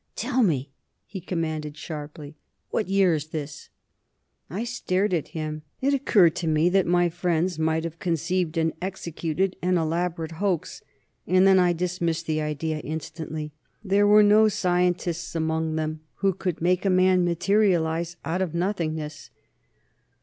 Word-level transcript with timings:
"Tell 0.15 0.41
me," 0.41 0.71
he 1.05 1.21
commanded 1.21 1.77
sharply, 1.77 2.35
"what 2.71 2.87
year 2.87 3.13
is 3.13 3.27
this?" 3.27 3.69
I 4.49 4.63
stared 4.63 5.13
at 5.13 5.27
him. 5.37 5.61
It 5.79 5.93
occurred 5.93 6.35
to 6.37 6.47
me 6.47 6.69
that 6.69 6.87
my 6.87 7.07
friends 7.07 7.59
might 7.59 7.83
have 7.83 7.99
conceived 7.99 8.57
and 8.57 8.73
executed 8.81 9.57
an 9.61 9.77
elaborate 9.77 10.31
hoax 10.41 10.81
and 11.27 11.45
then 11.45 11.59
I 11.59 11.73
dismissed 11.73 12.25
the 12.25 12.41
idea, 12.41 12.79
instantly. 12.79 13.53
There 13.83 14.07
were 14.07 14.23
no 14.23 14.47
scientists 14.47 15.35
among 15.35 15.75
them 15.75 15.99
who 16.15 16.33
could 16.33 16.61
make 16.63 16.83
a 16.83 16.89
man 16.89 17.23
materialize 17.23 18.17
out 18.25 18.41
of 18.41 18.55
nothingness. 18.55 19.29